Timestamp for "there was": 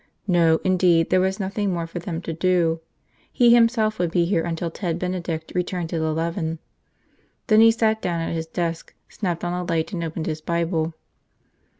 1.11-1.39